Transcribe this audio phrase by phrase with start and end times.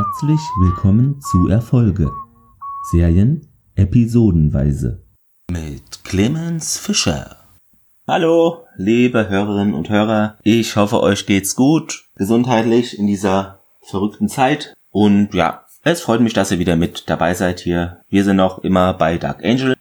[0.00, 2.10] Herzlich willkommen zu Erfolge.
[2.90, 5.02] Serien episodenweise.
[5.52, 7.36] Mit Clemens Fischer.
[8.08, 10.38] Hallo, liebe Hörerinnen und Hörer.
[10.42, 14.74] Ich hoffe, euch geht's gut, gesundheitlich in dieser verrückten Zeit.
[14.90, 18.00] Und ja, es freut mich, dass ihr wieder mit dabei seid hier.
[18.08, 19.76] Wir sind noch immer bei Dark Angel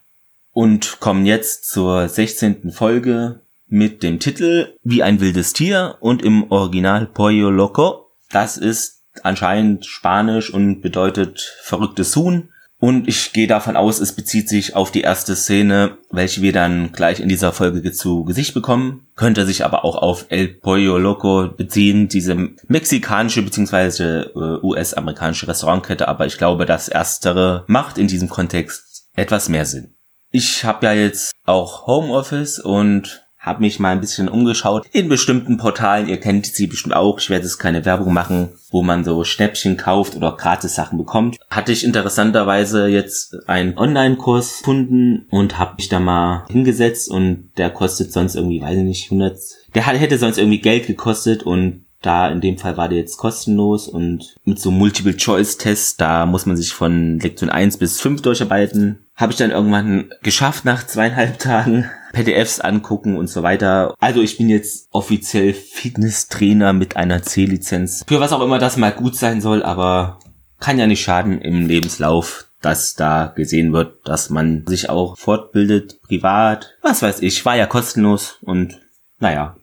[0.51, 2.71] und kommen jetzt zur 16.
[2.71, 3.39] Folge
[3.69, 8.07] mit dem Titel Wie ein wildes Tier und im Original Pollo Loco.
[8.31, 12.49] Das ist anscheinend Spanisch und bedeutet verrücktes Huhn.
[12.81, 16.93] Und ich gehe davon aus, es bezieht sich auf die erste Szene, welche wir dann
[16.93, 19.05] gleich in dieser Folge zu Gesicht bekommen.
[19.17, 22.35] Könnte sich aber auch auf El Pollo Loco beziehen, diese
[22.67, 24.21] mexikanische bzw.
[24.21, 26.07] Äh, US-amerikanische Restaurantkette.
[26.07, 29.95] Aber ich glaube, das erstere macht in diesem Kontext etwas mehr Sinn.
[30.31, 35.57] Ich habe ja jetzt auch Homeoffice und habe mich mal ein bisschen umgeschaut in bestimmten
[35.57, 36.09] Portalen.
[36.09, 37.19] Ihr kennt sie bestimmt auch.
[37.19, 41.37] Ich werde jetzt keine Werbung machen, wo man so Schnäppchen kauft oder gratis Sachen bekommt.
[41.49, 47.69] Hatte ich interessanterweise jetzt einen Online-Kurs gefunden und habe mich da mal hingesetzt und der
[47.69, 49.37] kostet sonst irgendwie, weiß ich nicht, 100.
[49.73, 53.87] Der hätte sonst irgendwie Geld gekostet und da in dem Fall war der jetzt kostenlos
[53.87, 58.99] und mit so Multiple-Choice-Tests, da muss man sich von Lektion 1 bis 5 durcharbeiten.
[59.19, 61.91] Habe ich dann irgendwann geschafft nach zweieinhalb Tagen.
[62.13, 63.93] PDFs angucken und so weiter.
[63.99, 68.05] Also ich bin jetzt offiziell Fitnesstrainer mit einer C-Lizenz.
[68.07, 70.19] Für was auch immer das mal gut sein soll, aber
[70.61, 76.01] kann ja nicht schaden im Lebenslauf, dass da gesehen wird, dass man sich auch fortbildet,
[76.01, 76.77] privat.
[76.81, 78.79] Was weiß ich, war ja kostenlos und
[79.19, 79.57] naja,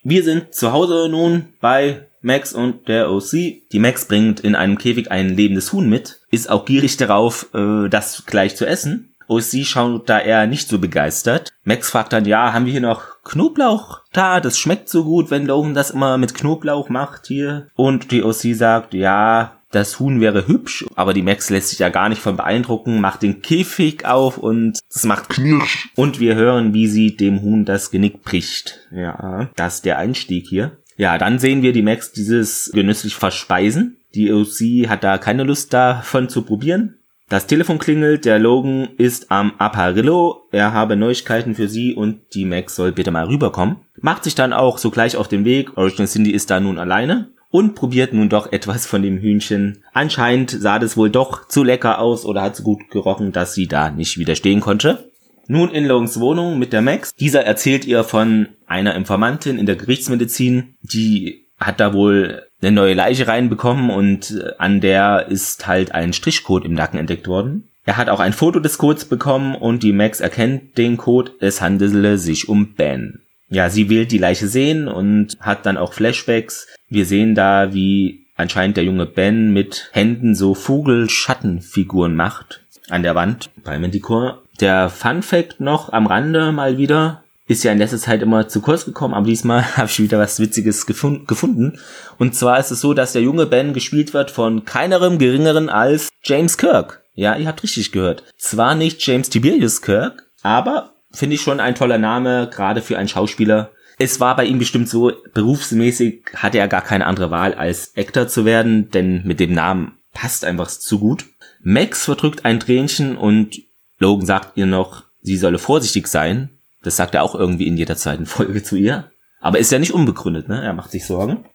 [0.03, 3.31] Wir sind zu Hause nun bei Max und der OC.
[3.71, 7.89] Die Max bringt in einem Käfig ein lebendes Huhn mit, ist auch gierig darauf, äh,
[7.89, 9.13] das gleich zu essen.
[9.27, 11.51] OC schaut da eher nicht so begeistert.
[11.63, 14.39] Max fragt dann, ja, haben wir hier noch Knoblauch da?
[14.39, 17.67] Das schmeckt so gut, wenn Logan das immer mit Knoblauch macht hier.
[17.75, 21.89] Und die OC sagt, ja, das Huhn wäre hübsch, aber die Max lässt sich ja
[21.89, 25.89] gar nicht von beeindrucken, macht den Käfig auf und es macht Knirsch.
[25.95, 28.87] Und wir hören, wie sie dem Huhn das Genick bricht.
[28.91, 30.77] Ja, das ist der Einstieg hier.
[30.95, 33.97] Ja, dann sehen wir die Max dieses genüsslich verspeisen.
[34.15, 36.96] Die OC hat da keine Lust davon zu probieren.
[37.29, 42.45] Das Telefon klingelt, der Logan ist am Apparillo, er habe Neuigkeiten für sie und die
[42.45, 43.77] Max soll bitte mal rüberkommen.
[43.99, 47.75] Macht sich dann auch sogleich auf den Weg, Original Cindy ist da nun alleine und
[47.75, 49.83] probiert nun doch etwas von dem Hühnchen.
[49.91, 53.67] Anscheinend sah das wohl doch zu lecker aus oder hat so gut gerochen, dass sie
[53.67, 55.09] da nicht widerstehen konnte.
[55.47, 57.13] Nun in Logans Wohnung mit der Max.
[57.13, 62.93] Dieser erzählt ihr von einer Informantin in der Gerichtsmedizin, die hat da wohl eine neue
[62.93, 67.69] Leiche reinbekommen und äh, an der ist halt ein Strichcode im Nacken entdeckt worden.
[67.85, 71.61] Er hat auch ein Foto des Codes bekommen und die Max erkennt den Code, es
[71.61, 73.21] handele sich um Ben.
[73.49, 76.67] Ja, sie will die Leiche sehen und hat dann auch Flashbacks.
[76.89, 83.15] Wir sehen da, wie anscheinend der junge Ben mit Händen so Vogelschattenfiguren macht an der
[83.15, 84.41] Wand bei Manticore.
[84.59, 88.61] Der Fun Fact noch am Rande mal wieder ist ja in letzter Zeit immer zu
[88.61, 91.79] kurz gekommen, aber diesmal habe ich wieder was Witziges gefund gefunden.
[92.17, 96.09] Und zwar ist es so, dass der junge Ben gespielt wird von keinerem geringeren als
[96.23, 97.03] James Kirk.
[97.13, 98.23] Ja, ihr habt richtig gehört.
[98.37, 103.07] Zwar nicht James Tiberius Kirk, aber finde ich schon ein toller Name, gerade für einen
[103.07, 103.71] Schauspieler.
[103.97, 108.27] Es war bei ihm bestimmt so, berufsmäßig hatte er gar keine andere Wahl, als Actor
[108.27, 111.25] zu werden, denn mit dem Namen passt einfach zu gut.
[111.61, 113.59] Max verdrückt ein Tränchen und
[113.97, 116.56] Logan sagt ihr noch, sie solle vorsichtig sein,
[116.87, 119.11] das sagt er auch irgendwie in jeder zweiten Folge zu ihr.
[119.39, 120.63] Aber ist ja nicht unbegründet, ne?
[120.63, 121.45] Er macht sich Sorgen.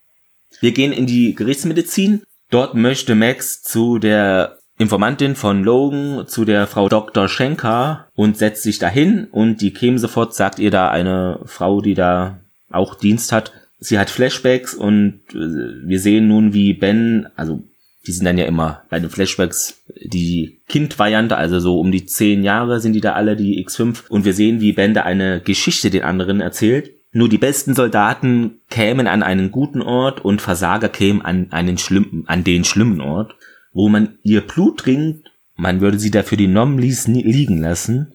[0.61, 2.23] Wir gehen in die Gerichtsmedizin.
[2.51, 7.29] Dort möchte Max zu der Informantin von Logan, zu der Frau Dr.
[7.29, 11.95] Schenker und setzt sich dahin und die käme sofort, sagt ihr da eine Frau, die
[11.95, 12.41] da
[12.71, 13.53] auch Dienst hat.
[13.79, 17.63] Sie hat Flashbacks und äh, wir sehen nun, wie Ben, also
[18.07, 22.43] die sind dann ja immer bei den Flashbacks die Kindvariante, also so um die zehn
[22.43, 24.09] Jahre sind die da alle, die X5.
[24.09, 26.91] Und wir sehen, wie Ben da eine Geschichte den anderen erzählt.
[27.13, 32.25] Nur die besten Soldaten kämen an einen guten Ort und Versager kämen an einen schlimmen,
[32.27, 33.37] an den schlimmen Ort,
[33.73, 35.31] wo man ihr Blut trinkt.
[35.55, 38.15] Man würde sie dafür die Nomlis liegen lassen.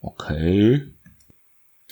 [0.00, 0.86] Okay.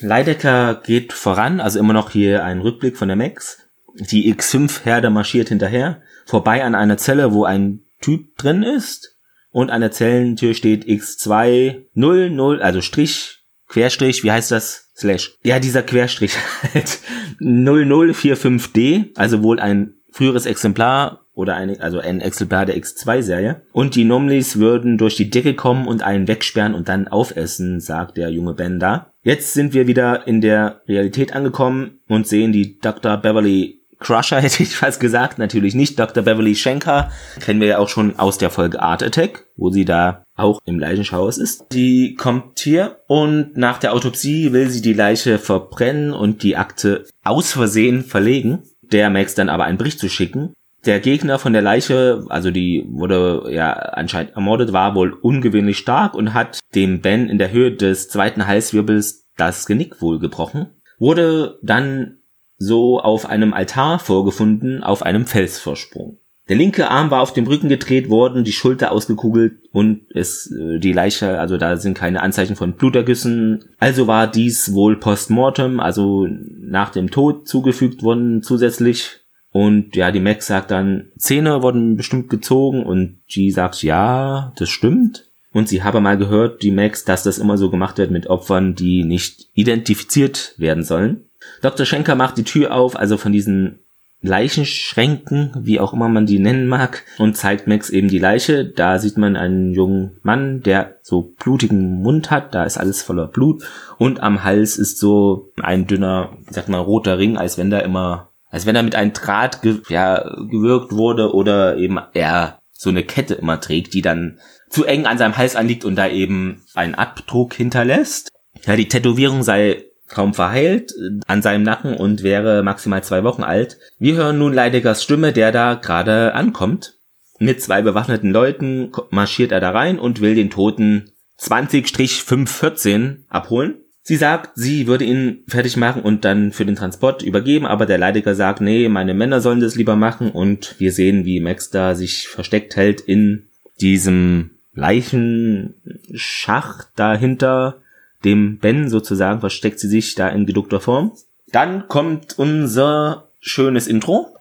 [0.01, 3.59] Leidecker geht voran, also immer noch hier ein Rückblick von der Max.
[3.99, 9.17] Die X5-Herde marschiert hinterher vorbei an einer Zelle, wo ein Typ drin ist
[9.51, 14.91] und an der Zellentür steht X200, also Strich, Querstrich, wie heißt das?
[14.97, 15.37] Slash.
[15.43, 16.35] Ja, dieser Querstrich
[16.75, 16.99] halt.
[17.41, 23.63] 0045D, also wohl ein früheres Exemplar oder eine, also ein Exemplar der X2-Serie.
[23.73, 28.17] Und die Nomlis würden durch die Decke kommen und einen wegsperren und dann aufessen, sagt
[28.17, 29.13] der junge Ben da.
[29.23, 33.17] Jetzt sind wir wieder in der Realität angekommen und sehen die Dr.
[33.19, 35.99] Beverly Crusher hätte ich fast gesagt, natürlich nicht.
[35.99, 36.23] Dr.
[36.23, 37.11] Beverly Schenker
[37.41, 40.79] kennen wir ja auch schon aus der Folge Art Attack, wo sie da auch im
[40.79, 41.67] Leichenschauhaus ist.
[41.73, 47.05] Die kommt hier und nach der Autopsie will sie die Leiche verbrennen und die Akte
[47.25, 48.62] aus Versehen verlegen.
[48.83, 50.55] Der Max dann aber einen Bericht zu schicken.
[50.87, 56.15] Der Gegner von der Leiche, also die wurde ja anscheinend ermordet, war wohl ungewöhnlich stark
[56.15, 60.69] und hat dem Ben in der Höhe des zweiten Halswirbels das Genick wohl gebrochen.
[60.99, 62.18] Wurde dann
[62.59, 66.19] so auf einem Altar vorgefunden, auf einem Felsvorsprung.
[66.49, 70.79] Der linke Arm war auf dem Rücken gedreht worden, die Schulter ausgekugelt und es äh,
[70.79, 73.65] die Leiche, also da sind keine Anzeichen von Blutergüssen.
[73.79, 79.21] Also war dies wohl postmortem, also nach dem Tod zugefügt worden zusätzlich.
[79.51, 84.71] Und ja, die Max sagt dann, Zähne wurden bestimmt gezogen und G sagt, ja, das
[84.71, 85.27] stimmt.
[85.53, 88.75] Und sie habe mal gehört, die Max, dass das immer so gemacht wird mit Opfern,
[88.75, 91.28] die nicht identifiziert werden sollen.
[91.63, 91.87] Dr.
[91.87, 93.81] Schenker macht die Tür auf, also von diesen
[94.21, 98.65] Leichenschränken, wie auch immer man die nennen mag, und zeigt Max eben die Leiche.
[98.65, 103.29] Da sieht man einen jungen Mann, der so blutigen Mund hat, da ist alles voller
[103.29, 103.63] Blut
[103.97, 108.31] und am Hals ist so ein dünner, sag mal, roter Ring, als wenn da immer,
[108.51, 110.19] als wenn er mit einem Draht ge ja,
[110.51, 114.39] gewirkt wurde oder eben er so eine Kette immer trägt, die dann
[114.69, 118.31] zu eng an seinem Hals anliegt und da eben einen Abdruck hinterlässt.
[118.67, 123.43] Ja, die Tätowierung sei kaum verheilt äh, an seinem Nacken und wäre maximal zwei Wochen
[123.43, 123.79] alt.
[123.99, 126.95] Wir hören nun Leidegers Stimme, der da gerade ankommt.
[127.39, 133.77] Mit zwei bewaffneten Leuten marschiert er da rein und will den Toten 20-514 abholen.
[134.03, 137.99] Sie sagt, sie würde ihn fertig machen und dann für den Transport übergeben, aber der
[137.99, 141.95] Leidiger sagt, nee, meine Männer sollen das lieber machen und wir sehen, wie Max da
[141.95, 143.49] sich versteckt hält in
[143.83, 147.83] diesem Leichenschacht dahinter
[148.25, 151.12] dem Ben sozusagen versteckt sie sich da in geduckter Form.
[151.53, 154.37] Dann kommt unser schönes Intro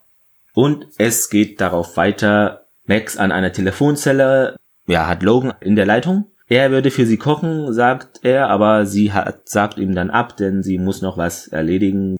[0.53, 2.65] und es geht darauf weiter.
[2.85, 4.56] Max an einer Telefonzelle,
[4.88, 6.31] ja, hat Logan in der Leitung.
[6.47, 10.63] Er würde für sie kochen, sagt er, aber sie hat, sagt ihm dann ab, denn
[10.63, 12.15] sie muss noch was erledigen.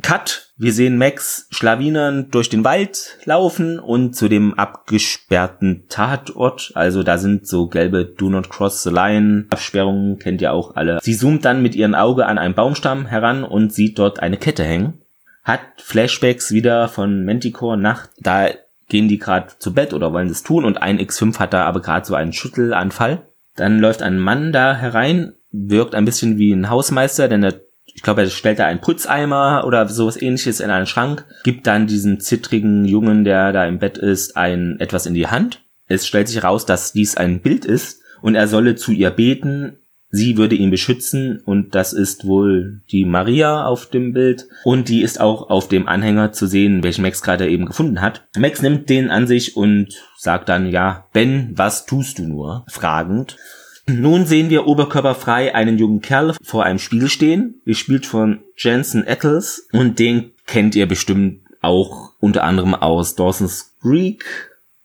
[0.00, 0.47] Cut.
[0.60, 6.72] Wir sehen Max Schlawinern durch den Wald laufen und zu dem abgesperrten Tatort.
[6.74, 10.98] Also da sind so gelbe Do Not Cross the Line Absperrungen, kennt ihr auch alle.
[11.00, 14.64] Sie zoomt dann mit ihrem Auge an einen Baumstamm heran und sieht dort eine Kette
[14.64, 15.00] hängen.
[15.44, 18.10] Hat Flashbacks wieder von Manticore Nacht.
[18.18, 18.48] Da
[18.88, 21.80] gehen die gerade zu Bett oder wollen es tun und ein X5 hat da aber
[21.80, 23.22] gerade so einen Schüttelanfall.
[23.54, 27.60] Dann läuft ein Mann da herein, wirkt ein bisschen wie ein Hausmeister, denn er
[27.98, 31.88] ich glaube, er stellt da einen Putzeimer oder sowas ähnliches in einen Schrank, gibt dann
[31.88, 35.64] diesen zittrigen Jungen, der da im Bett ist, ein etwas in die Hand.
[35.88, 39.78] Es stellt sich heraus, dass dies ein Bild ist und er solle zu ihr beten.
[40.10, 45.02] Sie würde ihn beschützen und das ist wohl die Maria auf dem Bild und die
[45.02, 48.28] ist auch auf dem Anhänger zu sehen, welchen Max gerade eben gefunden hat.
[48.38, 52.64] Max nimmt den an sich und sagt dann, ja, Ben, was tust du nur?
[52.68, 53.36] Fragend.
[53.88, 59.66] Nun sehen wir oberkörperfrei einen jungen Kerl vor einem Spiegel stehen, gespielt von Jensen Ackles
[59.72, 64.24] und den kennt ihr bestimmt auch unter anderem aus Dawson's Creek,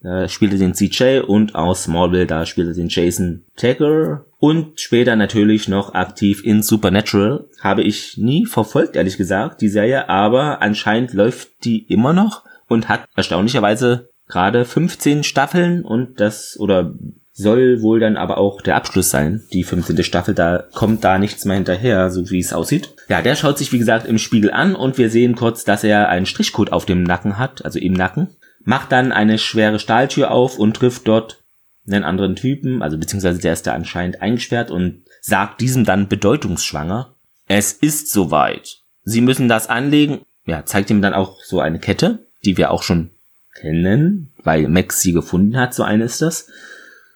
[0.04, 5.70] da spielte den CJ und aus Smallville, da spielte den Jason Taker und später natürlich
[5.70, 7.46] noch aktiv in Supernatural.
[7.62, 12.90] Habe ich nie verfolgt, ehrlich gesagt, die Serie, aber anscheinend läuft die immer noch und
[12.90, 16.94] hat erstaunlicherweise gerade 15 Staffeln und das oder
[17.34, 20.04] soll wohl dann aber auch der Abschluss sein, die 15.
[20.04, 22.94] Staffel, da kommt da nichts mehr hinterher, so wie es aussieht.
[23.10, 26.10] Ja, der schaut sich wie gesagt im Spiegel an und wir sehen kurz, dass er
[26.10, 30.60] einen Strichcode auf dem Nacken hat, also im Nacken, macht dann eine schwere Stahltür auf
[30.60, 31.42] und trifft dort
[31.88, 37.16] einen anderen Typen, also beziehungsweise der ist da anscheinend eingesperrt und sagt diesem dann bedeutungsschwanger,
[37.48, 38.78] es ist soweit.
[39.04, 40.22] sie müssen das anlegen.
[40.46, 43.12] Ja, zeigt ihm dann auch so eine Kette, die wir auch schon
[43.56, 46.48] kennen, weil Max sie gefunden hat, so eine ist das.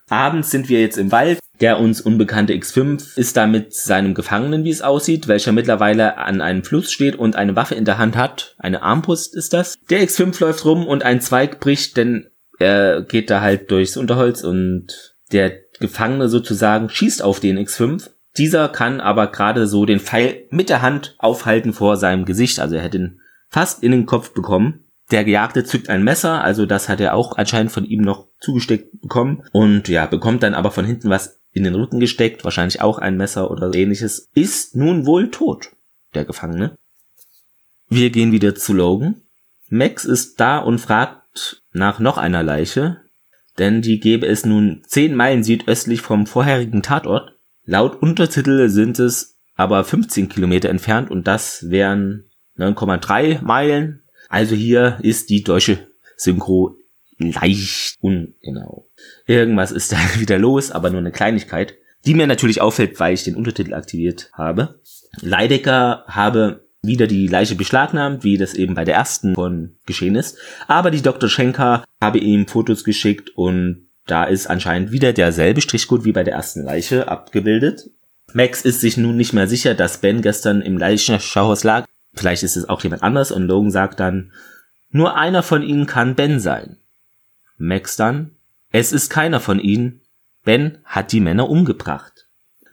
[0.09, 1.39] Abends sind wir jetzt im Wald.
[1.59, 6.39] Der uns unbekannte X5 ist da mit seinem Gefangenen, wie es aussieht, welcher mittlerweile an
[6.39, 8.55] einem Fluss steht und eine Waffe in der Hand hat.
[8.59, 9.75] Eine Armbrust ist das.
[9.89, 12.27] Der X5 läuft rum und ein Zweig bricht, denn
[12.59, 18.09] er geht da halt durchs Unterholz und der Gefangene sozusagen schießt auf den X5.
[18.37, 22.59] Dieser kann aber gerade so den Pfeil mit der Hand aufhalten vor seinem Gesicht.
[22.59, 24.85] Also er hätte ihn fast in den Kopf bekommen.
[25.09, 29.01] Der Gejagte zückt ein Messer, also das hat er auch anscheinend von ihm noch zugesteckt
[29.01, 32.99] bekommen und ja, bekommt dann aber von hinten was in den Rücken gesteckt, wahrscheinlich auch
[32.99, 35.71] ein Messer oder ähnliches, ist nun wohl tot,
[36.13, 36.77] der Gefangene.
[37.89, 39.21] Wir gehen wieder zu Logan.
[39.69, 43.01] Max ist da und fragt nach noch einer Leiche,
[43.57, 47.33] denn die gäbe es nun zehn Meilen südöstlich vom vorherigen Tatort.
[47.65, 52.25] Laut Untertitel sind es aber 15 Kilometer entfernt und das wären
[52.57, 56.76] 9,3 Meilen also hier ist die deutsche Synchro
[57.17, 58.87] leicht ungenau.
[59.25, 63.23] Irgendwas ist da wieder los, aber nur eine Kleinigkeit, die mir natürlich auffällt, weil ich
[63.23, 64.79] den Untertitel aktiviert habe.
[65.21, 70.37] Leidecker habe wieder die Leiche beschlagnahmt, wie das eben bei der ersten von geschehen ist.
[70.67, 71.27] Aber die Dr.
[71.27, 76.35] Schenker habe ihm Fotos geschickt und da ist anscheinend wieder derselbe Strichcode wie bei der
[76.35, 77.89] ersten Leiche abgebildet.
[78.33, 82.57] Max ist sich nun nicht mehr sicher, dass Ben gestern im Leichenschauhaus lag Vielleicht ist
[82.57, 84.31] es auch jemand anders und Logan sagt dann,
[84.89, 86.77] nur einer von ihnen kann Ben sein.
[87.57, 88.31] Max dann,
[88.71, 90.01] es ist keiner von ihnen.
[90.43, 92.27] Ben hat die Männer umgebracht.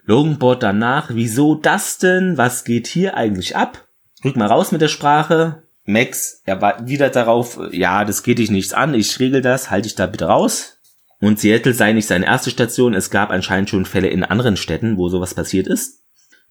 [0.05, 2.37] Logan bohrt danach, wieso das denn?
[2.37, 3.87] Was geht hier eigentlich ab?
[4.23, 5.63] Rück mal raus mit der Sprache.
[5.83, 9.87] Max, er war wieder darauf, ja, das geht dich nichts an, ich regel das, halte
[9.87, 10.79] ich da bitte raus.
[11.19, 14.97] Und Seattle sei nicht seine erste Station, es gab anscheinend schon Fälle in anderen Städten,
[14.97, 16.03] wo sowas passiert ist.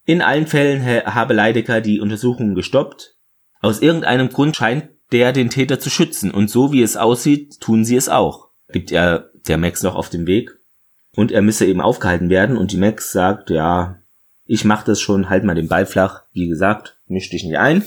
[0.06, 3.16] In allen Fällen habe Leidecker die Untersuchungen gestoppt.
[3.60, 7.85] Aus irgendeinem Grund scheint der den Täter zu schützen und so wie es aussieht, tun
[7.85, 8.49] sie es auch.
[8.73, 10.50] Gibt er der Max noch auf dem Weg
[11.14, 14.00] und er müsse eben aufgehalten werden und die Max sagt, ja,
[14.44, 16.23] ich mach das schon, halt mal den Ball flach.
[16.33, 17.85] Wie gesagt, misch dich nicht ein.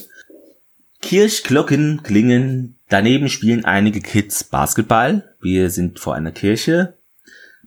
[1.01, 5.35] Kirchglocken klingen, daneben spielen einige Kids Basketball.
[5.41, 6.93] Wir sind vor einer Kirche.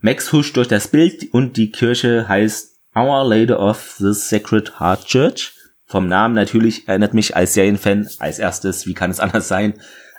[0.01, 5.05] Max huscht durch das Bild und die Kirche heißt Our Lady of the Sacred Heart
[5.05, 5.53] Church.
[5.91, 9.75] Vom Namen natürlich erinnert mich als Serienfan als erstes, wie kann es anders sein,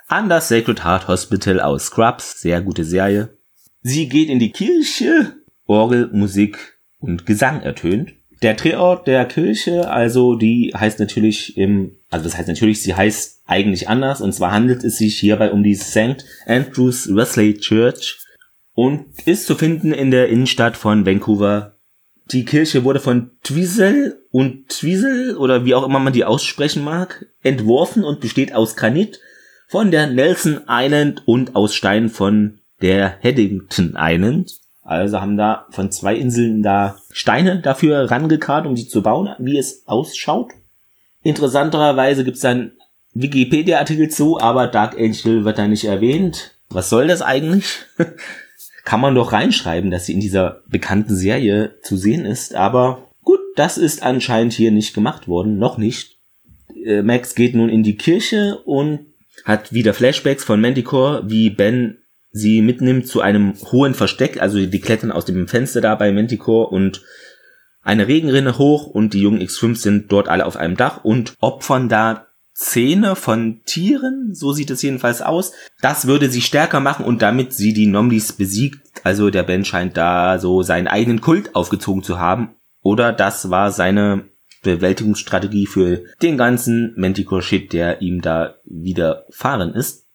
[0.06, 2.42] an das Sacred Heart Hospital aus Scrubs.
[2.42, 3.30] Sehr gute Serie.
[3.80, 5.32] Sie geht in die Kirche,
[5.66, 8.12] Orgel, Musik und Gesang ertönt.
[8.42, 13.40] Der Drehort der Kirche, also die heißt natürlich im, also das heißt natürlich, sie heißt
[13.46, 16.22] eigentlich anders und zwar handelt es sich hierbei um die St.
[16.44, 18.18] Andrews Wesley Church
[18.74, 21.71] und ist zu finden in der Innenstadt von Vancouver,
[22.32, 27.26] die Kirche wurde von Twizel und Twizel oder wie auch immer man die aussprechen mag,
[27.42, 29.20] entworfen und besteht aus Granit
[29.68, 34.58] von der Nelson Island und aus Stein von der Haddington Island.
[34.82, 39.58] Also haben da von zwei Inseln da Steine dafür rangekarrt, um sie zu bauen, wie
[39.58, 40.50] es ausschaut.
[41.22, 42.72] Interessanterweise gibt's dann
[43.14, 46.54] Wikipedia-Artikel zu, aber Dark Angel wird da nicht erwähnt.
[46.68, 47.66] Was soll das eigentlich?
[48.84, 52.54] kann man doch reinschreiben, dass sie in dieser bekannten Serie zu sehen ist.
[52.54, 56.18] Aber gut, das ist anscheinend hier nicht gemacht worden, noch nicht.
[56.84, 59.06] Äh, Max geht nun in die Kirche und
[59.44, 61.98] hat wieder Flashbacks von Manticore, wie Ben
[62.30, 66.68] sie mitnimmt zu einem hohen Versteck, also die klettern aus dem Fenster da bei Manticore
[66.68, 67.02] und
[67.82, 71.88] eine Regenrinne hoch und die jungen X5 sind dort alle auf einem Dach und opfern
[71.88, 72.28] da
[72.62, 75.52] Zähne von Tieren, so sieht es jedenfalls aus.
[75.80, 78.80] Das würde sie stärker machen und damit sie die Nomlis besiegt.
[79.02, 82.54] Also der Ben scheint da so seinen eigenen Kult aufgezogen zu haben.
[82.80, 84.28] Oder das war seine
[84.62, 90.06] Bewältigungsstrategie für den ganzen Manticore-Shit, der ihm da widerfahren ist.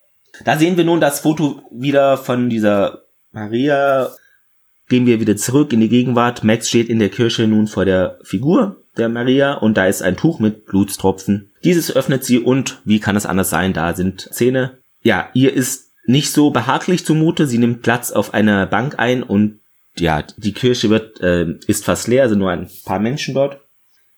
[0.46, 4.10] Da sehen wir nun das Foto wieder von dieser Maria.
[4.88, 6.46] Gehen wir wieder zurück in die Gegenwart.
[6.46, 10.18] Max steht in der Kirche nun vor der Figur der Maria und da ist ein
[10.18, 11.52] Tuch mit Blutstropfen.
[11.64, 14.78] Dieses öffnet sie und, wie kann es anders sein, da sind Zähne.
[15.02, 19.60] Ja, ihr ist nicht so behaglich zumute, sie nimmt Platz auf einer Bank ein und
[19.98, 23.62] ja, die Kirche wird, äh, ist fast leer, sind nur ein paar Menschen dort.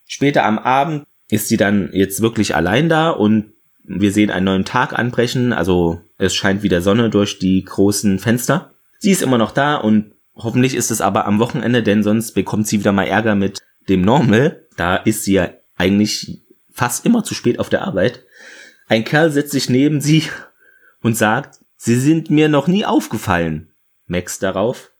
[0.05, 4.65] Später am Abend ist sie dann jetzt wirklich allein da und wir sehen einen neuen
[4.65, 8.71] Tag anbrechen, also es scheint wieder Sonne durch die großen Fenster.
[8.99, 12.67] Sie ist immer noch da und hoffentlich ist es aber am Wochenende, denn sonst bekommt
[12.67, 14.65] sie wieder mal Ärger mit dem Normal.
[14.79, 18.23] Da ist sie ja eigentlich fast immer zu spät auf der Arbeit.
[18.87, 20.23] Ein Kerl setzt sich neben sie
[21.01, 23.71] und sagt, Sie sind mir noch nie aufgefallen.
[24.05, 24.91] Max darauf,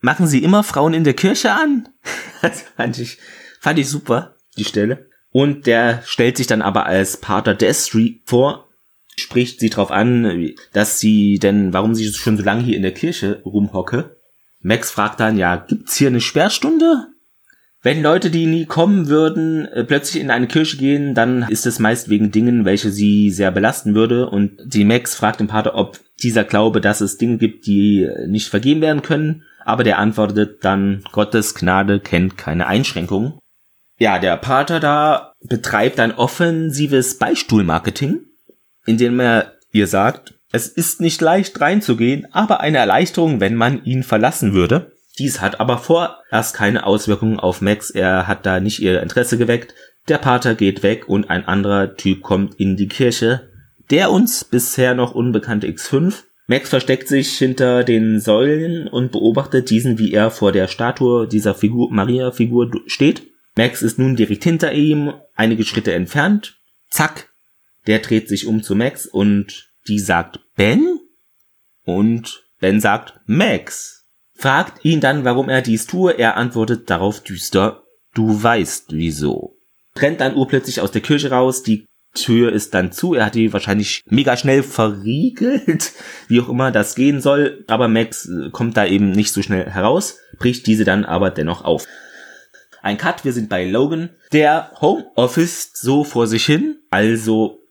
[0.00, 1.88] machen Sie immer Frauen in der Kirche an?
[2.42, 3.18] Das fand ich,
[3.60, 5.08] fand ich super, die Stelle.
[5.30, 8.68] Und der stellt sich dann aber als Pater Destry vor,
[9.16, 12.94] spricht sie darauf an, dass sie denn, warum sie schon so lange hier in der
[12.94, 14.16] Kirche rumhocke.
[14.60, 17.08] Max fragt dann, ja, gibt's hier eine Sperrstunde?
[17.82, 21.78] Wenn Leute, die nie kommen würden, äh, plötzlich in eine Kirche gehen, dann ist es
[21.78, 24.28] meist wegen Dingen, welche sie sehr belasten würde.
[24.28, 28.48] Und die Max fragt den Pater, ob dieser Glaube, dass es Dinge gibt, die nicht
[28.48, 29.44] vergeben werden können.
[29.64, 33.34] Aber der antwortet dann, Gottes Gnade kennt keine Einschränkungen.
[33.98, 38.20] Ja, der Pater da betreibt ein offensives Beistuhlmarketing,
[38.84, 44.02] indem er ihr sagt, es ist nicht leicht reinzugehen, aber eine Erleichterung, wenn man ihn
[44.02, 44.92] verlassen würde.
[45.18, 49.74] Dies hat aber vorerst keine Auswirkungen auf Max, er hat da nicht ihr Interesse geweckt.
[50.08, 53.50] Der Pater geht weg und ein anderer Typ kommt in die Kirche.
[53.90, 56.24] Der uns bisher noch unbekannte X5.
[56.48, 61.54] Max versteckt sich hinter den Säulen und beobachtet diesen, wie er vor der Statue dieser
[61.54, 63.26] Figur, Maria-Figur steht.
[63.56, 66.58] Max ist nun direkt hinter ihm, einige Schritte entfernt.
[66.90, 67.30] Zack.
[67.86, 71.00] Der dreht sich um zu Max und die sagt Ben?
[71.84, 73.95] Und Ben sagt Max
[74.36, 76.12] fragt ihn dann, warum er dies tue.
[76.12, 77.82] Er antwortet darauf düster,
[78.14, 79.56] du weißt wieso.
[79.96, 83.52] Rennt dann urplötzlich aus der Kirche raus, die Tür ist dann zu, er hat die
[83.52, 85.92] wahrscheinlich mega schnell verriegelt,
[86.28, 89.70] wie auch immer das gehen soll, aber Max äh, kommt da eben nicht so schnell
[89.70, 91.86] heraus, bricht diese dann aber dennoch auf.
[92.82, 97.65] Ein Cut, wir sind bei Logan, der Homeoffice so vor sich hin, also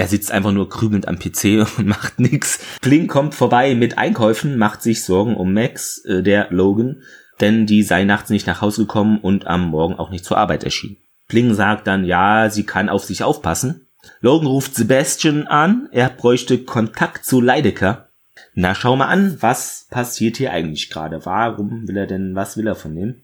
[0.00, 2.58] er sitzt einfach nur krümelnd am PC und macht nix.
[2.80, 7.02] Bling kommt vorbei mit Einkäufen, macht sich Sorgen um Max, äh, der Logan,
[7.40, 10.64] denn die sei nachts nicht nach Hause gekommen und am Morgen auch nicht zur Arbeit
[10.64, 10.96] erschienen.
[11.28, 13.88] Bling sagt dann, ja, sie kann auf sich aufpassen.
[14.22, 18.08] Logan ruft Sebastian an, er bräuchte Kontakt zu Leidecker.
[18.54, 21.26] Na, schau mal an, was passiert hier eigentlich gerade?
[21.26, 23.16] Warum will er denn, was will er von dem?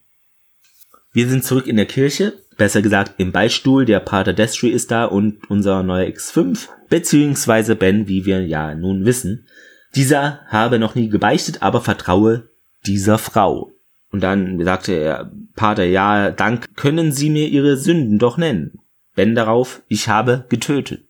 [1.15, 5.05] Wir sind zurück in der Kirche besser gesagt im Beistuhl, der Pater Destry ist da
[5.05, 9.47] und unser neuer X5, beziehungsweise Ben, wie wir ja nun wissen.
[9.95, 12.49] Dieser habe noch nie gebeichtet, aber vertraue
[12.87, 13.73] dieser Frau.
[14.11, 18.79] Und dann sagte er, Pater, ja, dank können Sie mir Ihre Sünden doch nennen.
[19.15, 21.05] Ben darauf, ich habe getötet.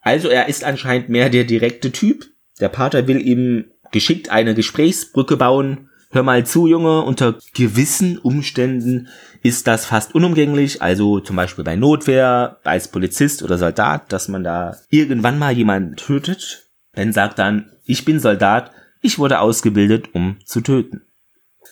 [0.00, 2.26] Also er ist anscheinend mehr der direkte Typ.
[2.60, 5.90] Der Pater will ihm geschickt eine Gesprächsbrücke bauen.
[6.10, 9.08] Hör mal zu, Junge, unter gewissen Umständen
[9.42, 14.44] ist das fast unumgänglich, also zum Beispiel bei Notwehr, als Polizist oder Soldat, dass man
[14.44, 16.68] da irgendwann mal jemanden tötet.
[16.92, 18.70] Ben sagt dann, ich bin Soldat,
[19.02, 21.02] ich wurde ausgebildet, um zu töten.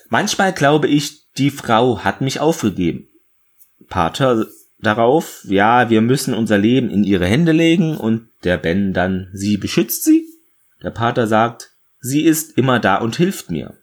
[0.09, 3.07] Manchmal glaube ich, die Frau hat mich aufgegeben.
[3.89, 4.45] Pater
[4.79, 9.57] darauf, ja, wir müssen unser Leben in ihre Hände legen und der Ben dann, sie
[9.57, 10.27] beschützt sie?
[10.83, 13.73] Der Pater sagt, sie ist immer da und hilft mir.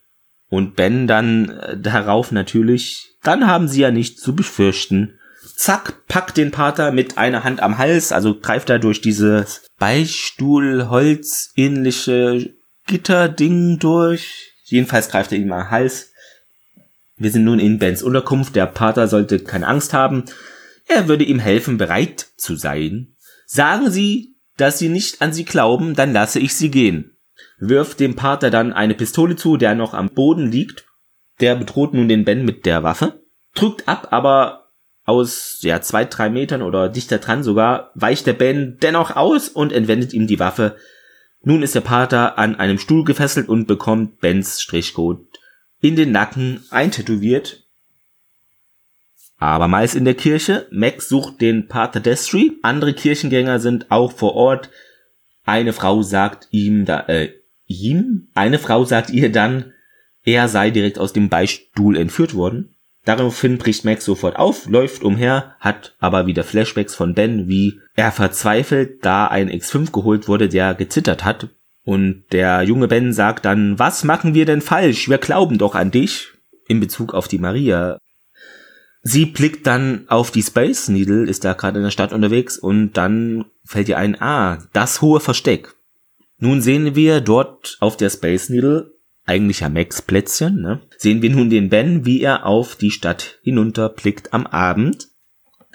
[0.53, 5.19] Und Ben dann äh, darauf natürlich, dann haben sie ja nicht zu befürchten.
[5.57, 11.53] Zack, packt den Pater mit einer Hand am Hals, also greift er durch dieses Beistuhlholz
[11.57, 12.53] ähnliche
[12.87, 14.53] Gitterding durch.
[14.65, 16.11] Jedenfalls greift er ihm am Hals.
[17.17, 18.55] Wir sind nun in Bens Unterkunft.
[18.55, 20.25] Der Pater sollte keine Angst haben.
[20.87, 23.15] Er würde ihm helfen, bereit zu sein.
[23.47, 27.12] Sagen Sie, dass Sie nicht an Sie glauben, dann lasse ich Sie gehen
[27.63, 30.85] wirft dem Pater dann eine Pistole zu, der noch am Boden liegt.
[31.41, 33.23] Der bedroht nun den Ben mit der Waffe,
[33.55, 34.71] drückt ab, aber
[35.05, 39.73] aus ja zwei, drei Metern oder dichter dran sogar weicht der Ben dennoch aus und
[39.73, 40.77] entwendet ihm die Waffe.
[41.45, 45.27] Nun ist der Pater an einem Stuhl gefesselt und bekommt Bens Strichcode
[45.81, 47.65] in den Nacken eintätowiert.
[49.39, 50.69] Abermals in der Kirche.
[50.71, 52.59] Max sucht den Pater Destry.
[52.63, 54.71] Andere Kirchengänger sind auch vor Ort.
[55.45, 57.33] Eine Frau sagt ihm da, äh,
[57.73, 58.29] ihm.
[58.35, 59.73] Eine Frau sagt ihr dann,
[60.25, 62.77] er sei direkt aus dem Beistuhl entführt worden.
[63.05, 68.13] Daraufhin bricht Max sofort auf, läuft umher, hat aber wieder Flashbacks von Ben, wie er
[68.13, 71.49] verzweifelt, da ein X5 geholt wurde, der gezittert hat.
[71.85, 75.09] Und der junge Ben sagt dann, was machen wir denn falsch?
[75.09, 76.29] Wir glauben doch an dich.
[76.69, 77.99] In Bezug auf die Maria.
[79.03, 82.93] Sie blickt dann auf die Space Needle, ist da gerade in der Stadt unterwegs und
[82.93, 85.75] dann fällt ihr ein, ah, das hohe Versteck.
[86.43, 91.31] Nun sehen wir dort auf der Space Needle, eigentlich ja Max Plätzchen, ne, sehen wir
[91.31, 95.07] nun den Ben, wie er auf die Stadt hinunterblickt am Abend.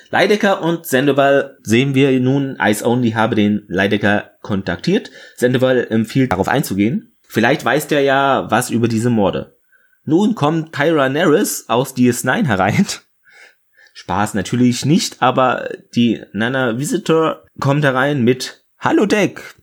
[0.10, 5.10] Leidecker und Sandoval sehen wir nun, Ice Only habe den Leidecker kontaktiert.
[5.38, 7.15] Sandoval empfiehlt darauf einzugehen.
[7.21, 9.56] Vielleicht weiß der ja was über diese Morde.
[10.03, 12.86] Nun kommt Kyra Neris aus DS9 herein.
[13.93, 19.56] Spaß natürlich nicht, aber die Nana Visitor kommt herein mit Hallo Deck,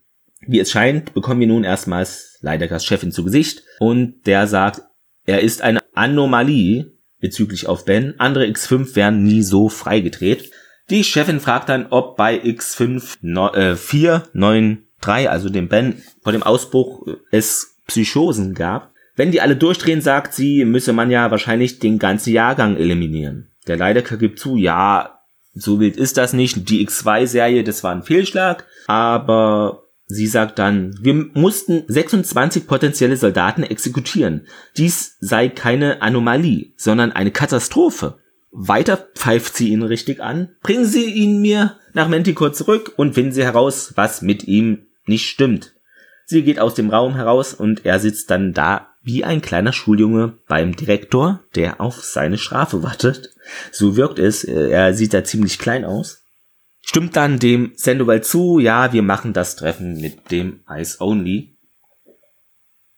[0.47, 4.83] wie es scheint, bekommen wir nun erstmals Leideckers Chefin zu Gesicht und der sagt,
[5.27, 8.15] er ist eine Anomalie bezüglich auf Ben.
[8.19, 10.51] Andere X5 wären nie so freigedreht.
[10.91, 17.07] Die Chefin fragt dann, ob bei X5 äh, 493, also dem Ben, vor dem Ausbruch
[17.31, 18.93] es Psychosen gab.
[19.17, 23.51] Wenn die alle durchdrehen, sagt sie, müsse man ja wahrscheinlich den ganzen Jahrgang eliminieren.
[23.67, 25.21] Der Leidecker gibt zu, ja,
[25.55, 26.69] so wild ist das nicht.
[26.69, 33.63] Die X2-Serie, das war ein Fehlschlag, aber sie sagt dann, wir mussten 26 potenzielle Soldaten
[33.63, 34.47] exekutieren.
[34.77, 38.19] Dies sei keine Anomalie, sondern eine Katastrophe.
[38.51, 40.51] Weiter pfeift sie ihn richtig an.
[40.63, 45.29] Bringen Sie ihn mir nach Manticore zurück und finden Sie heraus, was mit ihm nicht
[45.29, 45.75] stimmt.
[46.25, 50.39] Sie geht aus dem Raum heraus und er sitzt dann da wie ein kleiner Schuljunge
[50.49, 53.35] beim Direktor, der auf seine Strafe wartet.
[53.71, 56.24] So wirkt es, er sieht da ziemlich klein aus.
[56.87, 61.57] Stimmt dann dem Sandoval zu, ja, wir machen das Treffen mit dem Ice Only.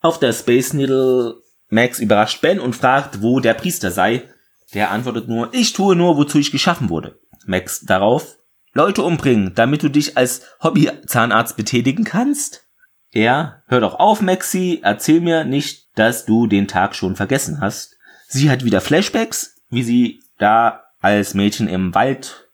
[0.00, 1.36] Auf der Space Needle
[1.68, 4.28] Max überrascht Ben und fragt, wo der Priester sei.
[4.74, 7.18] Der antwortet nur, ich tue nur, wozu ich geschaffen wurde.
[7.46, 8.36] Max darauf,
[8.72, 12.66] Leute umbringen, damit du dich als Hobby-Zahnarzt betätigen kannst?
[13.12, 17.96] Er, hör doch auf, Maxi, erzähl mir nicht, dass du den Tag schon vergessen hast.
[18.28, 22.45] Sie hat wieder Flashbacks, wie sie da als Mädchen im Wald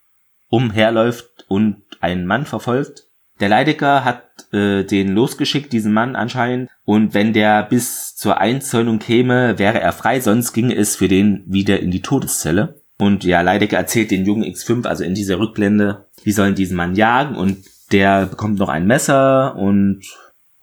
[0.52, 3.06] umherläuft und einen Mann verfolgt.
[3.40, 8.98] Der Leidecker hat äh, den losgeschickt, diesen Mann anscheinend, und wenn der bis zur Einzäunung
[8.98, 12.82] käme, wäre er frei, sonst ginge es für den wieder in die Todeszelle.
[12.98, 16.94] Und ja, Leidecker erzählt den jungen X5, also in dieser Rückblende, die sollen diesen Mann
[16.94, 20.02] jagen und der bekommt noch ein Messer und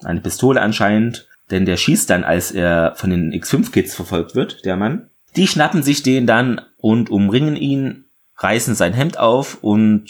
[0.04, 4.78] eine Pistole anscheinend, denn der schießt dann, als er von den X5-Kids verfolgt wird, der
[4.78, 5.10] Mann.
[5.36, 8.06] Die schnappen sich den dann und umringen ihn,
[8.39, 10.06] reißen sein Hemd auf und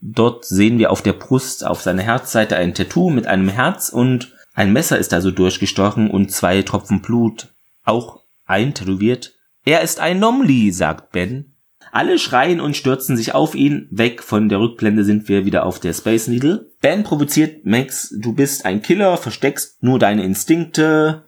[0.00, 4.32] dort sehen wir auf der Brust, auf seiner Herzseite ein Tattoo mit einem Herz und
[4.54, 7.48] ein Messer ist da so durchgestochen und zwei Tropfen Blut
[7.84, 9.34] auch eintätowiert.
[9.64, 11.54] Er ist ein Nomli, sagt Ben.
[11.90, 13.86] Alle schreien und stürzen sich auf ihn.
[13.90, 16.70] Weg von der Rückblende sind wir wieder auf der Space Needle.
[16.80, 21.24] Ben provoziert Max, du bist ein Killer, versteckst nur deine Instinkte.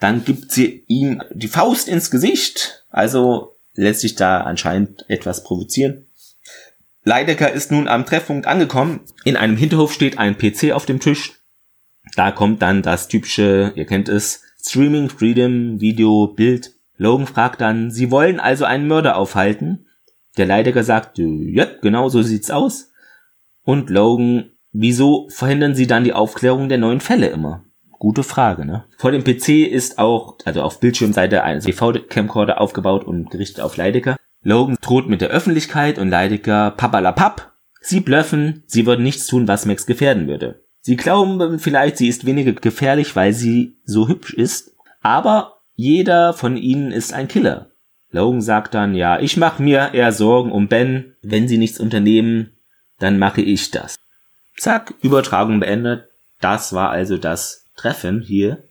[0.00, 2.84] Dann gibt sie ihm die Faust ins Gesicht.
[2.90, 6.06] Also lässt sich da anscheinend etwas provozieren.
[7.04, 9.00] Leidecker ist nun am Treffpunkt angekommen.
[9.24, 11.34] In einem Hinterhof steht ein PC auf dem Tisch.
[12.16, 16.72] Da kommt dann das typische, ihr kennt es, Streaming, Freedom, Video, Bild.
[16.96, 19.86] Logan fragt dann, Sie wollen also einen Mörder aufhalten?
[20.36, 22.90] Der Leidecker sagt, ja, genau so sieht's aus.
[23.62, 27.64] Und Logan, wieso verhindern sie dann die Aufklärung der neuen Fälle immer?
[27.98, 28.84] Gute Frage, ne?
[28.96, 34.16] Vor dem PC ist auch, also auf Bildschirmseite ein TV-Camcorder aufgebaut und gerichtet auf Leidecker.
[34.42, 37.52] Logan droht mit der Öffentlichkeit und Leidecker papalapap.
[37.80, 40.62] Sie blöffen, sie würden nichts tun, was Max gefährden würde.
[40.80, 46.56] Sie glauben vielleicht, sie ist weniger gefährlich, weil sie so hübsch ist, aber jeder von
[46.56, 47.70] ihnen ist ein Killer.
[48.10, 51.14] Logan sagt dann, ja, ich mache mir eher Sorgen um Ben.
[51.22, 52.52] Wenn sie nichts unternehmen,
[52.98, 53.96] dann mache ich das.
[54.56, 56.08] Zack, Übertragung beendet.
[56.40, 58.64] Das war also das Treffen hier.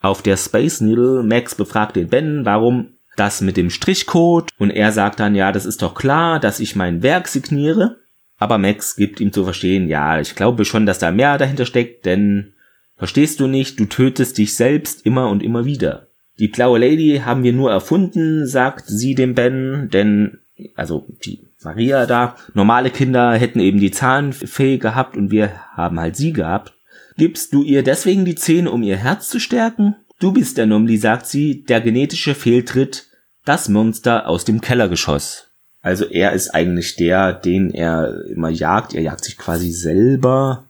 [0.00, 4.92] Auf der Space Needle, Max befragt den Ben, warum das mit dem Strichcode und er
[4.92, 7.96] sagt dann, ja, das ist doch klar, dass ich mein Werk signiere.
[8.38, 12.06] Aber Max gibt ihm zu verstehen, ja, ich glaube schon, dass da mehr dahinter steckt,
[12.06, 12.52] denn
[12.96, 16.06] verstehst du nicht, du tötest dich selbst immer und immer wieder.
[16.38, 20.38] Die blaue Lady haben wir nur erfunden, sagt sie dem Ben, denn,
[20.76, 26.14] also die Maria da, normale Kinder hätten eben die Zahnfee gehabt und wir haben halt
[26.14, 26.74] sie gehabt.
[27.18, 29.96] Gibst du ihr deswegen die Zähne, um ihr Herz zu stärken?
[30.20, 33.08] Du bist der Numli, sagt sie, der genetische Fehltritt,
[33.44, 35.48] das Monster aus dem Kellergeschoss.
[35.82, 38.94] Also er ist eigentlich der, den er immer jagt.
[38.94, 40.66] Er jagt sich quasi selber.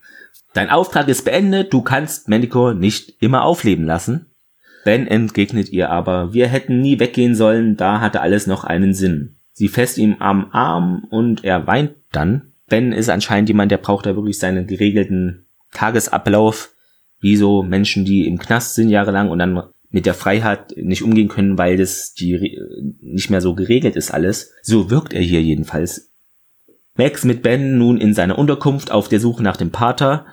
[0.54, 1.70] Dein Auftrag ist beendet.
[1.74, 4.24] Du kannst Manticore nicht immer aufleben lassen.
[4.84, 9.34] Ben entgegnet ihr aber, wir hätten nie weggehen sollen, da hatte alles noch einen Sinn.
[9.52, 12.52] Sie fest ihm am Arm und er weint dann.
[12.68, 16.70] Ben ist anscheinend jemand, der braucht da wirklich seinen geregelten Tagesablauf,
[17.20, 21.28] wie so Menschen, die im Knast sind jahrelang und dann mit der Freiheit nicht umgehen
[21.28, 22.58] können, weil das die
[23.00, 24.52] nicht mehr so geregelt ist alles.
[24.62, 26.12] So wirkt er hier jedenfalls.
[26.94, 30.26] Max mit Ben nun in seiner Unterkunft auf der Suche nach dem Pater.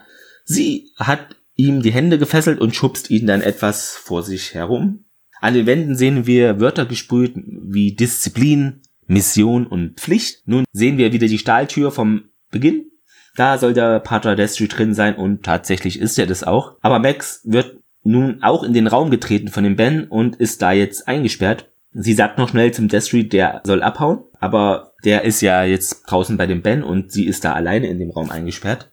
[0.44, 5.06] Sie hat ihm die Hände gefesselt und schubst ihn dann etwas vor sich herum.
[5.40, 10.48] An den Wänden sehen wir Wörter gesprüht wie Disziplin, Mission und Pflicht.
[10.48, 12.92] Nun sehen wir wieder die Stahltür vom Beginn.
[13.36, 16.76] Da soll der Pater Destry drin sein und tatsächlich ist er das auch.
[16.82, 20.72] Aber Max wird nun auch in den Raum getreten von dem Ben und ist da
[20.72, 21.70] jetzt eingesperrt.
[21.92, 26.38] Sie sagt noch schnell zum Destry, der soll abhauen, aber der ist ja jetzt draußen
[26.38, 28.92] bei dem Ben und sie ist da alleine in dem Raum eingesperrt.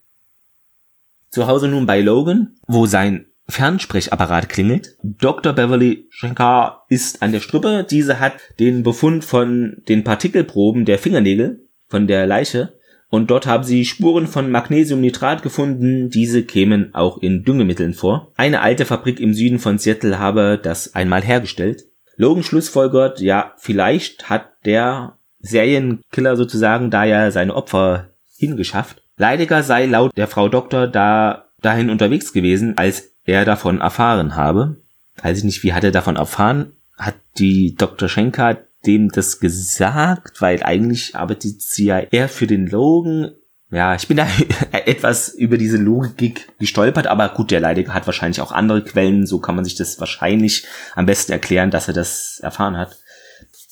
[1.31, 4.97] Zu Hause nun bei Logan, wo sein Fernsprechapparat klingelt.
[5.03, 5.53] Dr.
[5.53, 7.87] Beverly Shankar ist an der Strippe.
[7.89, 12.75] Diese hat den Befund von den Partikelproben der Fingernägel von der Leiche
[13.13, 16.09] und dort haben sie Spuren von Magnesiumnitrat gefunden.
[16.09, 18.33] Diese kämen auch in Düngemitteln vor.
[18.37, 21.85] Eine alte Fabrik im Süden von Seattle habe das einmal hergestellt.
[22.17, 29.03] Logan schlussfolgert, ja, vielleicht hat der Serienkiller sozusagen da ja seine Opfer hingeschafft.
[29.19, 34.79] Leidiger sei laut der Frau Doktor da dahin unterwegs gewesen, als er davon erfahren habe.
[35.23, 36.73] Weiß ich nicht, wie hat er davon erfahren?
[36.97, 38.09] Hat die Dr.
[38.09, 43.33] Schenker dem das gesagt, weil eigentlich arbeitet sie ja eher für den Logan.
[43.71, 44.27] Ja, ich bin da
[44.73, 49.39] etwas über diese Logik gestolpert, aber gut, der Leidiger hat wahrscheinlich auch andere Quellen, so
[49.39, 52.99] kann man sich das wahrscheinlich am besten erklären, dass er das erfahren hat.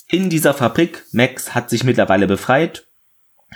[0.08, 2.86] In dieser Fabrik, Max hat sich mittlerweile befreit,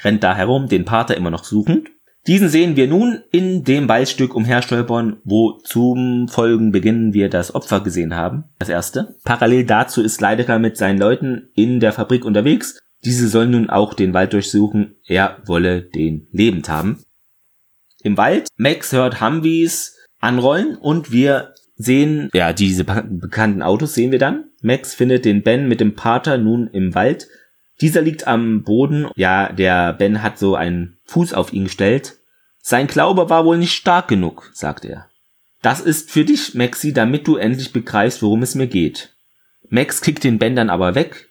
[0.03, 1.89] rennt da herum, den Pater immer noch suchend.
[2.27, 8.15] Diesen sehen wir nun in dem Waldstück umherstolpern, wo zum Folgenbeginn wir das Opfer gesehen
[8.17, 8.45] haben.
[8.59, 9.17] Das erste.
[9.25, 12.79] Parallel dazu ist Leidecker mit seinen Leuten in der Fabrik unterwegs.
[13.05, 14.97] Diese sollen nun auch den Wald durchsuchen.
[15.07, 17.05] Er wolle den lebend haben.
[18.03, 24.19] Im Wald, Max hört Humvees anrollen und wir sehen, ja, diese bekannten Autos sehen wir
[24.19, 24.45] dann.
[24.63, 27.29] Max findet den Ben mit dem Pater nun im Wald
[27.81, 29.09] dieser liegt am Boden.
[29.17, 32.19] Ja, der Ben hat so einen Fuß auf ihn gestellt.
[32.61, 35.09] Sein Glaube war wohl nicht stark genug, sagt er.
[35.63, 39.15] Das ist für dich, Maxi, damit du endlich begreifst, worum es mir geht.
[39.71, 41.29] Max kickt den Ben dann aber weg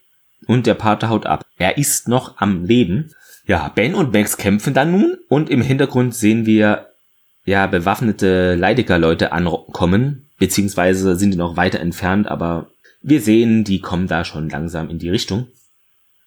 [0.47, 1.45] und der Pater haut ab.
[1.57, 3.13] Er ist noch am Leben.
[3.45, 6.89] Ja, Ben und Max kämpfen dann nun und im Hintergrund sehen wir
[7.45, 14.07] ja bewaffnete Leidecker-Leute ankommen, beziehungsweise sind die noch weiter entfernt, aber wir sehen, die kommen
[14.07, 15.47] da schon langsam in die Richtung.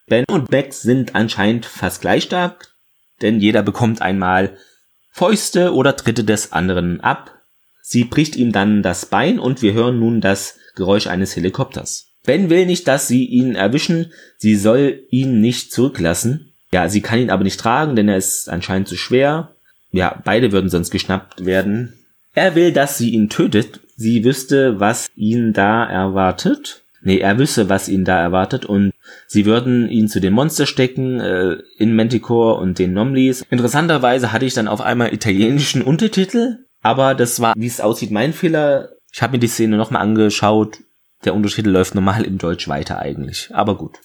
[0.06, 2.75] Ben und Max sind anscheinend fast gleich stark,
[3.22, 4.56] denn jeder bekommt einmal
[5.10, 7.32] Fäuste oder Tritte des anderen ab.
[7.82, 12.08] Sie bricht ihm dann das Bein und wir hören nun das Geräusch eines Helikopters.
[12.24, 16.52] Ben will nicht, dass sie ihn erwischen, sie soll ihn nicht zurücklassen.
[16.72, 19.54] Ja, sie kann ihn aber nicht tragen, denn er ist anscheinend zu schwer.
[19.92, 21.94] Ja, beide würden sonst geschnappt werden.
[22.34, 23.80] Er will, dass sie ihn tötet.
[23.96, 26.82] Sie wüsste, was ihn da erwartet.
[27.06, 28.90] Nee, er wüsste, was ihn da erwartet und
[29.28, 33.46] sie würden ihn zu den Monster stecken, äh, in Manticore und den Nomlis.
[33.48, 38.32] Interessanterweise hatte ich dann auf einmal italienischen Untertitel, aber das war, wie es aussieht, mein
[38.32, 38.88] Fehler.
[39.12, 40.78] Ich habe mir die Szene nochmal angeschaut.
[41.24, 44.00] Der Untertitel läuft normal im Deutsch weiter eigentlich, aber gut.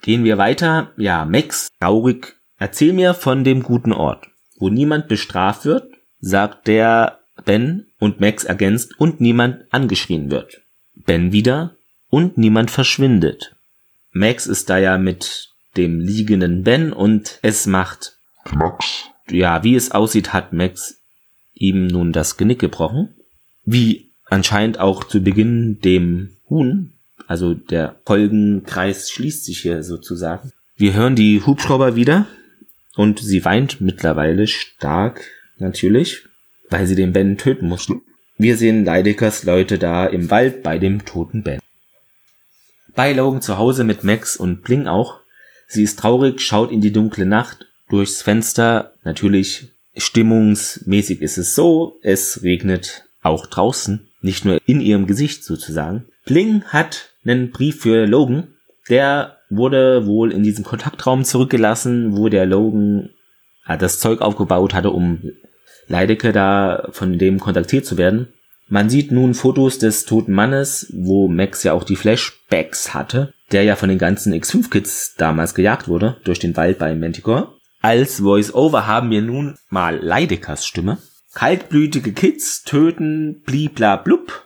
[0.00, 0.92] Gehen wir weiter.
[0.96, 7.18] Ja, Max, traurig, erzähl mir von dem guten Ort, wo niemand bestraft wird, sagt der
[7.44, 10.62] Ben und Max ergänzt und niemand angeschrien wird.
[10.94, 11.76] Ben wieder,
[12.14, 13.56] und niemand verschwindet.
[14.12, 18.16] Max ist da ja mit dem liegenden Ben und es macht
[18.52, 19.06] Max.
[19.28, 21.00] Ja, wie es aussieht, hat Max
[21.54, 23.08] ihm nun das Genick gebrochen.
[23.64, 26.92] Wie anscheinend auch zu Beginn dem Huhn.
[27.26, 30.52] Also der Folgenkreis schließt sich hier sozusagen.
[30.76, 32.28] Wir hören die Hubschrauber wieder
[32.94, 35.24] und sie weint mittlerweile stark,
[35.58, 36.22] natürlich,
[36.70, 38.02] weil sie den Ben töten mussten.
[38.38, 41.58] Wir sehen Leidekers Leute da im Wald bei dem toten Ben
[42.94, 45.20] bei Logan zu Hause mit Max und Bling auch.
[45.66, 48.92] Sie ist traurig, schaut in die dunkle Nacht durchs Fenster.
[49.02, 56.06] Natürlich stimmungsmäßig ist es so, es regnet auch draußen, nicht nur in ihrem Gesicht sozusagen.
[56.24, 58.48] Bling hat einen Brief für Logan,
[58.88, 63.10] der wurde wohl in diesem Kontaktraum zurückgelassen, wo der Logan
[63.78, 65.22] das Zeug aufgebaut hatte, um
[65.86, 68.28] Leidecke da von dem kontaktiert zu werden.
[68.68, 73.62] Man sieht nun Fotos des toten Mannes, wo Max ja auch die Flashbacks hatte, der
[73.64, 77.52] ja von den ganzen X5-Kids damals gejagt wurde, durch den Wald bei Manticore.
[77.82, 80.98] Als Voice-Over haben wir nun mal Leideckers Stimme.
[81.34, 84.43] Kaltblütige Kids töten blibla blub,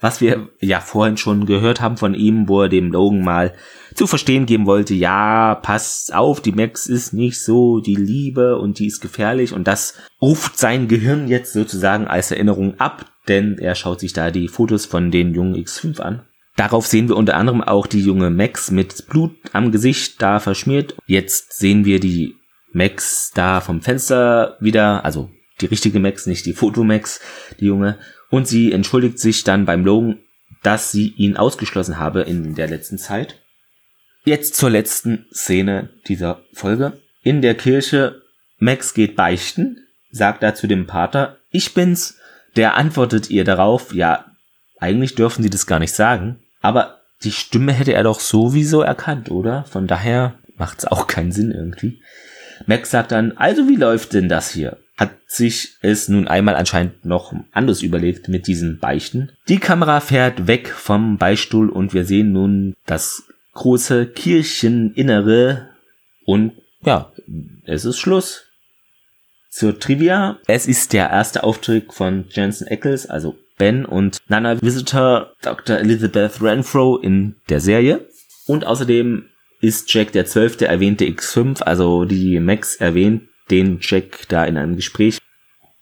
[0.00, 3.54] was wir ja vorhin schon gehört haben von ihm, wo er dem Logan mal
[3.94, 8.78] zu verstehen geben wollte, ja, pass auf, die Max ist nicht so die Liebe und
[8.78, 13.74] die ist gefährlich und das ruft sein Gehirn jetzt sozusagen als Erinnerung ab, denn er
[13.74, 16.22] schaut sich da die Fotos von den jungen X5 an.
[16.56, 20.94] Darauf sehen wir unter anderem auch die junge Max mit Blut am Gesicht da verschmiert.
[21.06, 22.34] Jetzt sehen wir die
[22.72, 25.30] Max da vom Fenster wieder, also
[25.60, 27.20] die richtige Max, nicht die Fotomax,
[27.60, 27.98] die junge.
[28.30, 30.18] Und sie entschuldigt sich dann beim Logan,
[30.62, 33.40] dass sie ihn ausgeschlossen habe in der letzten Zeit.
[34.24, 37.00] Jetzt zur letzten Szene dieser Folge.
[37.22, 38.22] In der Kirche,
[38.58, 39.78] Max geht beichten,
[40.10, 42.18] sagt da zu dem Pater, ich bin's,
[42.56, 44.24] der antwortet ihr darauf, ja,
[44.78, 49.30] eigentlich dürfen sie das gar nicht sagen, aber die Stimme hätte er doch sowieso erkannt,
[49.30, 49.64] oder?
[49.64, 52.02] Von daher macht's auch keinen Sinn irgendwie.
[52.66, 54.78] Max sagt dann, also wie läuft denn das hier?
[54.96, 59.30] Hat sich es nun einmal anscheinend noch anders überlegt mit diesen Beichten.
[59.48, 65.68] Die Kamera fährt weg vom Beistuhl und wir sehen nun das große Kircheninnere
[66.24, 67.12] und ja,
[67.64, 68.44] es ist Schluss.
[69.50, 70.38] Zur Trivia.
[70.46, 75.78] Es ist der erste Auftritt von Jensen Ackles, also Ben und Nana Visitor Dr.
[75.78, 78.06] Elizabeth Renfro in der Serie.
[78.46, 79.24] Und außerdem
[79.60, 84.76] ist Jack der zwölfte erwähnte X5, also die Max erwähnt den Jack da in einem
[84.76, 85.18] Gespräch.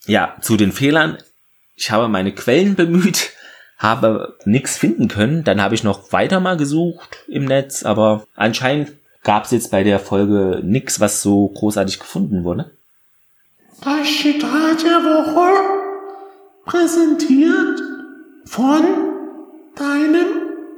[0.07, 1.19] Ja, zu den Fehlern.
[1.77, 3.31] Ich habe meine Quellen bemüht,
[3.79, 5.45] habe nichts finden können.
[5.45, 9.83] Dann habe ich noch weiter mal gesucht im Netz, aber anscheinend gab es jetzt bei
[9.83, 12.71] der Folge nichts, was so großartig gefunden wurde.
[13.83, 15.85] Das Zitat der Woche
[16.65, 17.81] präsentiert
[18.47, 18.83] von
[19.75, 20.27] deinem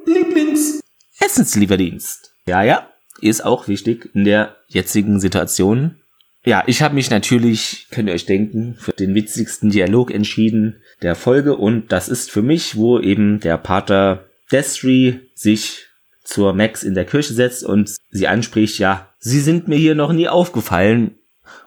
[0.07, 0.81] Lieblings
[1.19, 2.33] Essenslieferdienst.
[2.47, 2.89] Ja, ja,
[3.21, 6.01] ist auch wichtig in der jetzigen Situation.
[6.47, 11.17] Ja, ich habe mich natürlich, könnt ihr euch denken, für den witzigsten Dialog entschieden der
[11.17, 15.87] Folge und das ist für mich, wo eben der Pater Destry sich
[16.23, 20.13] zur Max in der Kirche setzt und sie anspricht, ja, sie sind mir hier noch
[20.13, 21.19] nie aufgefallen.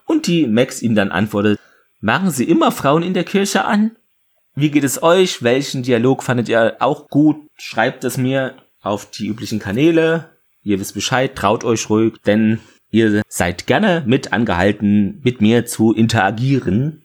[0.05, 1.59] Und die Max ihm dann antwortet,
[1.99, 3.97] machen Sie immer Frauen in der Kirche an?
[4.55, 5.43] Wie geht es euch?
[5.43, 7.35] Welchen Dialog fandet ihr auch gut?
[7.57, 10.29] Schreibt es mir auf die üblichen Kanäle.
[10.63, 12.59] Ihr wisst Bescheid, traut euch ruhig, denn
[12.91, 17.03] ihr seid gerne mit angehalten, mit mir zu interagieren.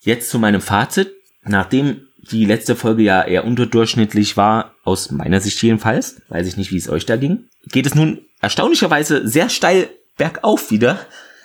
[0.00, 1.12] Jetzt zu meinem Fazit.
[1.42, 6.70] Nachdem die letzte Folge ja eher unterdurchschnittlich war, aus meiner Sicht jedenfalls, weiß ich nicht,
[6.70, 10.98] wie es euch da ging, geht es nun erstaunlicherweise sehr steil bergauf wieder.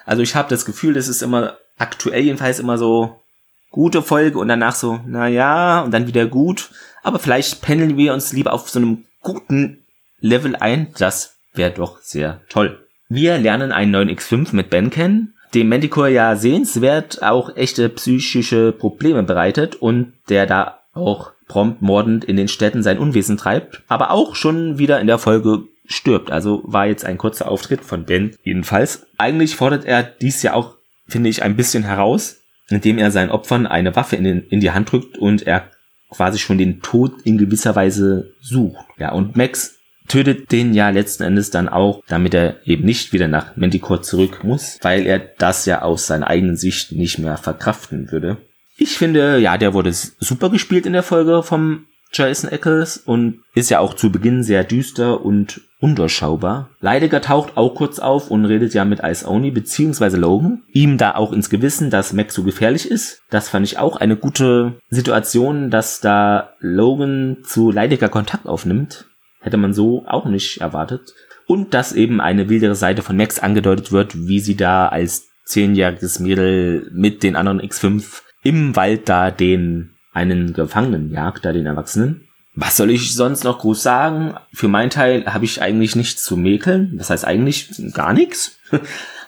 [0.05, 3.21] Also ich habe das Gefühl, das ist immer aktuell jedenfalls immer so
[3.71, 6.69] gute Folge und danach so, na ja, und dann wieder gut.
[7.03, 9.83] Aber vielleicht pendeln wir uns lieber auf so einem guten
[10.19, 10.93] Level ein.
[10.97, 12.84] Das wäre doch sehr toll.
[13.07, 18.71] Wir lernen einen neuen X5 mit Ben kennen, dem Manticore ja sehenswert auch echte psychische
[18.71, 24.11] Probleme bereitet und der da auch prompt mordend in den Städten sein Unwesen treibt, aber
[24.11, 26.31] auch schon wieder in der Folge stirbt.
[26.31, 29.05] Also war jetzt ein kurzer Auftritt von Ben jedenfalls.
[29.17, 30.75] Eigentlich fordert er dies ja auch,
[31.07, 34.71] finde ich, ein bisschen heraus, indem er seinen Opfern eine Waffe in, den, in die
[34.71, 35.69] Hand drückt und er
[36.09, 38.85] quasi schon den Tod in gewisser Weise sucht.
[38.97, 39.75] Ja, und Max
[40.07, 44.43] tötet den ja letzten Endes dann auch, damit er eben nicht wieder nach Manticore zurück
[44.43, 48.37] muss, weil er das ja aus seiner eigenen Sicht nicht mehr verkraften würde.
[48.77, 53.69] Ich finde, ja, der wurde super gespielt in der Folge vom Jason Eccles und ist
[53.69, 56.69] ja auch zu Beginn sehr düster und undurchschaubar.
[56.79, 60.15] Leidiger taucht auch kurz auf und redet ja mit Ice Oni bzw.
[60.17, 60.63] Logan.
[60.71, 63.21] Ihm da auch ins Gewissen, dass Max so gefährlich ist.
[63.29, 69.05] Das fand ich auch eine gute Situation, dass da Logan zu Leidiger Kontakt aufnimmt.
[69.45, 71.13] Hätte man so auch nicht erwartet.
[71.45, 76.19] Und dass eben eine wildere Seite von Max angedeutet wird, wie sie da als zehnjähriges
[76.19, 82.27] Mädel mit den anderen X5 im Wald da den einen Gefangenen jagt, da den Erwachsenen.
[82.55, 84.33] Was soll ich sonst noch groß sagen?
[84.51, 86.97] Für meinen Teil habe ich eigentlich nichts zu mäkeln.
[86.97, 88.57] Das heißt eigentlich gar nichts.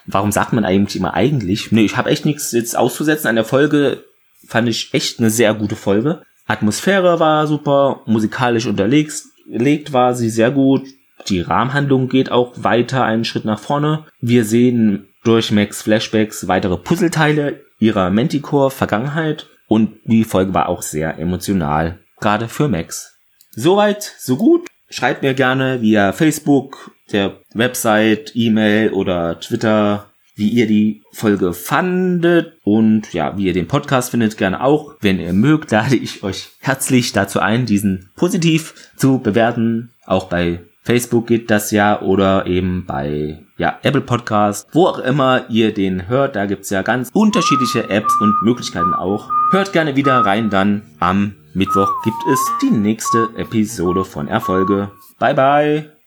[0.06, 1.70] Warum sagt man eigentlich immer eigentlich?
[1.70, 3.28] Nee, ich habe echt nichts jetzt auszusetzen.
[3.28, 4.02] An der Folge
[4.48, 6.22] fand ich echt eine sehr gute Folge.
[6.48, 9.22] Atmosphäre war super, musikalisch unterlegt
[9.92, 10.86] war sie sehr gut.
[11.28, 14.04] Die Rahmenhandlung geht auch weiter einen Schritt nach vorne.
[14.20, 20.82] Wir sehen durch Max Flashbacks weitere Puzzleteile ihrer Manticore Vergangenheit und die Folge war auch
[20.82, 23.18] sehr emotional, gerade für Max.
[23.50, 24.66] Soweit, so gut.
[24.90, 30.06] Schreibt mir gerne via Facebook, der Website, E-Mail oder Twitter,
[30.38, 34.94] wie ihr die Folge fandet und ja, wie ihr den Podcast findet, gerne auch.
[35.00, 39.90] Wenn ihr mögt, lade ich euch herzlich dazu ein, diesen positiv zu bewerten.
[40.06, 45.44] Auch bei Facebook geht das ja oder eben bei ja, Apple Podcast, wo auch immer
[45.50, 46.36] ihr den hört.
[46.36, 49.30] Da gibt's ja ganz unterschiedliche Apps und Möglichkeiten auch.
[49.50, 54.92] Hört gerne wieder rein dann am Mittwoch gibt es die nächste Episode von Erfolge.
[55.18, 55.97] Bye bye!